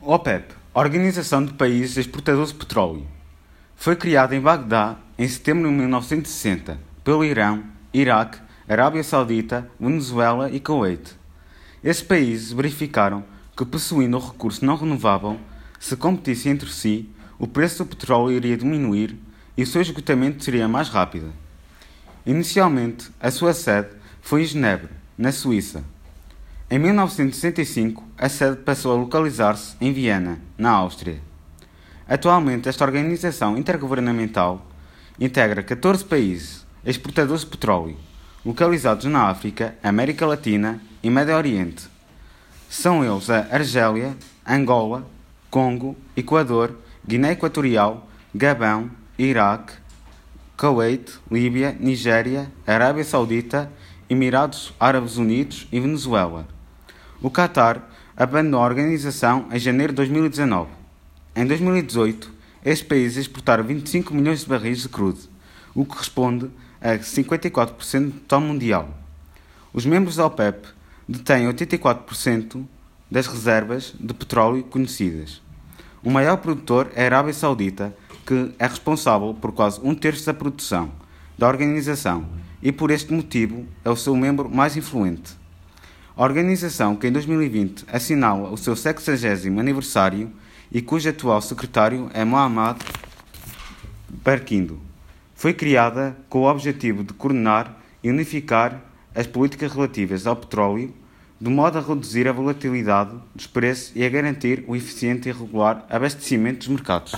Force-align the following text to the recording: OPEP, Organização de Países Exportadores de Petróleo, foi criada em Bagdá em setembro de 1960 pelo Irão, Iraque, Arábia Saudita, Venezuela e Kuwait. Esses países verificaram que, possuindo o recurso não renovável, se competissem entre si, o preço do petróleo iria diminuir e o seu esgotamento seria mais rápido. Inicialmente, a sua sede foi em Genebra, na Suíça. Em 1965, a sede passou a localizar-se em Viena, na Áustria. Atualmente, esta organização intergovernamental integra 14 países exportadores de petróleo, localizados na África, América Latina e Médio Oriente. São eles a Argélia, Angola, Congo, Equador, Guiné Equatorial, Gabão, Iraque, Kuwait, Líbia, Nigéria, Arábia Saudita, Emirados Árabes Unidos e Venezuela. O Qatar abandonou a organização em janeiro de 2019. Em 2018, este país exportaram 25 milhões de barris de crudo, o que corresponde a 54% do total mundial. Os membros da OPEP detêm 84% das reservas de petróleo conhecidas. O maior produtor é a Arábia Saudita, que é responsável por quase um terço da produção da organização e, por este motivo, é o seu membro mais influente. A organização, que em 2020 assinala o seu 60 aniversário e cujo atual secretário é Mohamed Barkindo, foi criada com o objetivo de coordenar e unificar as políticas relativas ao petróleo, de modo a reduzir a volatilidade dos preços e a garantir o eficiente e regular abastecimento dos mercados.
OPEP, 0.00 0.54
Organização 0.72 1.44
de 1.44 1.52
Países 1.54 1.96
Exportadores 1.96 2.50
de 2.50 2.54
Petróleo, 2.54 3.04
foi 3.74 3.96
criada 3.96 4.36
em 4.36 4.40
Bagdá 4.40 4.96
em 5.18 5.26
setembro 5.26 5.68
de 5.68 5.74
1960 5.74 6.78
pelo 7.02 7.24
Irão, 7.24 7.64
Iraque, 7.92 8.38
Arábia 8.68 9.02
Saudita, 9.02 9.68
Venezuela 9.78 10.48
e 10.52 10.60
Kuwait. 10.60 11.16
Esses 11.82 12.00
países 12.00 12.52
verificaram 12.52 13.24
que, 13.56 13.64
possuindo 13.64 14.16
o 14.16 14.20
recurso 14.20 14.64
não 14.64 14.76
renovável, 14.76 15.36
se 15.80 15.96
competissem 15.96 16.52
entre 16.52 16.70
si, 16.70 17.10
o 17.36 17.48
preço 17.48 17.82
do 17.82 17.90
petróleo 17.90 18.36
iria 18.36 18.56
diminuir 18.56 19.18
e 19.56 19.64
o 19.64 19.66
seu 19.66 19.82
esgotamento 19.82 20.44
seria 20.44 20.68
mais 20.68 20.88
rápido. 20.88 21.32
Inicialmente, 22.24 23.10
a 23.20 23.32
sua 23.32 23.52
sede 23.52 23.88
foi 24.22 24.42
em 24.42 24.46
Genebra, 24.46 24.90
na 25.18 25.32
Suíça. 25.32 25.82
Em 26.70 26.78
1965, 26.78 28.04
a 28.18 28.28
sede 28.28 28.58
passou 28.58 28.92
a 28.92 28.96
localizar-se 28.96 29.74
em 29.80 29.90
Viena, 29.90 30.38
na 30.58 30.70
Áustria. 30.70 31.18
Atualmente, 32.06 32.68
esta 32.68 32.84
organização 32.84 33.56
intergovernamental 33.56 34.66
integra 35.18 35.62
14 35.62 36.04
países 36.04 36.66
exportadores 36.84 37.40
de 37.40 37.46
petróleo, 37.46 37.96
localizados 38.44 39.06
na 39.06 39.30
África, 39.30 39.78
América 39.82 40.26
Latina 40.26 40.78
e 41.02 41.08
Médio 41.08 41.36
Oriente. 41.36 41.88
São 42.68 43.02
eles 43.02 43.30
a 43.30 43.48
Argélia, 43.50 44.14
Angola, 44.46 45.06
Congo, 45.50 45.96
Equador, 46.14 46.76
Guiné 47.06 47.32
Equatorial, 47.32 48.06
Gabão, 48.34 48.90
Iraque, 49.18 49.72
Kuwait, 50.54 51.18
Líbia, 51.30 51.74
Nigéria, 51.80 52.52
Arábia 52.66 53.04
Saudita, 53.04 53.72
Emirados 54.10 54.74
Árabes 54.78 55.16
Unidos 55.16 55.66
e 55.72 55.80
Venezuela. 55.80 56.57
O 57.20 57.30
Qatar 57.30 57.82
abandonou 58.16 58.60
a 58.60 58.64
organização 58.64 59.48
em 59.50 59.58
janeiro 59.58 59.92
de 59.92 59.96
2019. 59.96 60.70
Em 61.34 61.44
2018, 61.44 62.32
este 62.64 62.84
país 62.84 63.16
exportaram 63.16 63.64
25 63.64 64.14
milhões 64.14 64.40
de 64.40 64.46
barris 64.46 64.82
de 64.82 64.88
crudo, 64.88 65.18
o 65.74 65.84
que 65.84 65.90
corresponde 65.90 66.48
a 66.80 66.96
54% 66.96 68.04
do 68.04 68.12
total 68.20 68.40
mundial. 68.40 68.88
Os 69.72 69.84
membros 69.84 70.14
da 70.14 70.26
OPEP 70.26 70.68
detêm 71.08 71.52
84% 71.52 72.64
das 73.10 73.26
reservas 73.26 73.94
de 73.98 74.14
petróleo 74.14 74.62
conhecidas. 74.62 75.42
O 76.04 76.10
maior 76.10 76.36
produtor 76.36 76.88
é 76.94 77.02
a 77.02 77.06
Arábia 77.06 77.34
Saudita, 77.34 77.96
que 78.24 78.54
é 78.60 78.66
responsável 78.68 79.34
por 79.34 79.50
quase 79.50 79.80
um 79.82 79.92
terço 79.92 80.24
da 80.24 80.34
produção 80.34 80.92
da 81.36 81.48
organização 81.48 82.26
e, 82.62 82.70
por 82.70 82.92
este 82.92 83.12
motivo, 83.12 83.66
é 83.84 83.90
o 83.90 83.96
seu 83.96 84.14
membro 84.14 84.48
mais 84.48 84.76
influente. 84.76 85.36
A 86.18 86.24
organização, 86.24 86.96
que 86.96 87.06
em 87.06 87.12
2020 87.12 87.84
assinala 87.92 88.50
o 88.50 88.56
seu 88.56 88.74
60 88.74 89.60
aniversário 89.60 90.32
e 90.72 90.82
cujo 90.82 91.08
atual 91.08 91.40
secretário 91.40 92.10
é 92.12 92.24
Mohamed 92.24 92.80
Barkindo, 94.24 94.80
foi 95.36 95.54
criada 95.54 96.16
com 96.28 96.40
o 96.40 96.50
objetivo 96.50 97.04
de 97.04 97.12
coordenar 97.12 97.78
e 98.02 98.10
unificar 98.10 98.82
as 99.14 99.28
políticas 99.28 99.72
relativas 99.72 100.26
ao 100.26 100.34
petróleo, 100.34 100.92
de 101.40 101.48
modo 101.48 101.78
a 101.78 101.80
reduzir 101.80 102.26
a 102.26 102.32
volatilidade 102.32 103.14
dos 103.32 103.46
preços 103.46 103.92
e 103.94 104.04
a 104.04 104.08
garantir 104.08 104.64
o 104.66 104.74
eficiente 104.74 105.28
e 105.28 105.32
regular 105.32 105.86
abastecimento 105.88 106.58
dos 106.58 106.68
mercados. 106.68 107.12